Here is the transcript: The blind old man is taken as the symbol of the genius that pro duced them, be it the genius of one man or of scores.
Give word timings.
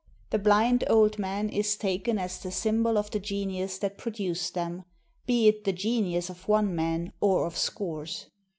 The 0.31 0.39
blind 0.39 0.83
old 0.89 1.19
man 1.19 1.47
is 1.49 1.75
taken 1.77 2.17
as 2.17 2.39
the 2.39 2.49
symbol 2.49 2.97
of 2.97 3.11
the 3.11 3.19
genius 3.19 3.77
that 3.77 3.99
pro 3.99 4.11
duced 4.11 4.55
them, 4.55 4.83
be 5.27 5.47
it 5.47 5.63
the 5.63 5.73
genius 5.73 6.27
of 6.27 6.47
one 6.47 6.75
man 6.75 7.13
or 7.21 7.45
of 7.45 7.55
scores. 7.55 8.25